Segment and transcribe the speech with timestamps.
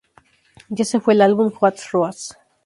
[0.75, 2.35] Y ese fue el álbum Hot Rats.